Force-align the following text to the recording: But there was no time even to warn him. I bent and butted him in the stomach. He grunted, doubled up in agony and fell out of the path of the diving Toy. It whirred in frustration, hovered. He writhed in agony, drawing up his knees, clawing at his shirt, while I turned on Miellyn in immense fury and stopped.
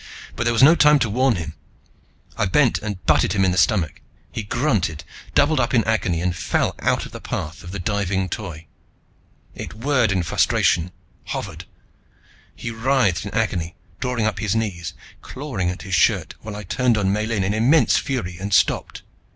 But 0.35 0.45
there 0.45 0.53
was 0.53 0.63
no 0.63 0.73
time 0.73 0.93
even 0.95 0.99
to 1.01 1.09
warn 1.11 1.35
him. 1.35 1.53
I 2.35 2.47
bent 2.47 2.79
and 2.79 3.05
butted 3.05 3.33
him 3.33 3.45
in 3.45 3.51
the 3.51 3.57
stomach. 3.59 4.01
He 4.31 4.41
grunted, 4.41 5.03
doubled 5.35 5.59
up 5.59 5.75
in 5.75 5.83
agony 5.83 6.21
and 6.21 6.35
fell 6.35 6.73
out 6.79 7.05
of 7.05 7.11
the 7.11 7.21
path 7.21 7.61
of 7.63 7.69
the 7.69 7.77
diving 7.77 8.27
Toy. 8.27 8.65
It 9.53 9.75
whirred 9.75 10.11
in 10.11 10.23
frustration, 10.23 10.91
hovered. 11.25 11.65
He 12.55 12.71
writhed 12.71 13.25
in 13.25 13.33
agony, 13.35 13.75
drawing 13.99 14.25
up 14.25 14.39
his 14.39 14.55
knees, 14.55 14.95
clawing 15.21 15.69
at 15.69 15.83
his 15.83 15.93
shirt, 15.93 16.33
while 16.41 16.55
I 16.55 16.63
turned 16.63 16.97
on 16.97 17.13
Miellyn 17.13 17.43
in 17.43 17.53
immense 17.53 17.97
fury 17.97 18.37
and 18.39 18.51
stopped. 18.55 19.03